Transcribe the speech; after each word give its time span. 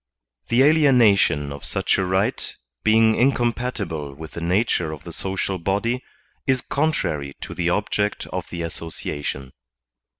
The 0.47 0.61
aliena 0.63 1.15
tion 1.15 1.51
of 1.53 1.63
such 1.63 1.99
a 1.99 2.03
right, 2.03 2.55
being 2.83 3.13
incompatible 3.13 4.15
with 4.15 4.31
the 4.31 4.41
nature 4.41 4.91
of 4.91 5.03
the 5.03 5.11
social 5.13 5.59
body, 5.59 6.03
is 6.47 6.61
contrary 6.61 7.35
to 7.41 7.53
the 7.53 7.69
object 7.69 8.25
of 8.33 8.49
the 8.49 8.63
asso 8.63 8.89
ciation. 8.89 9.51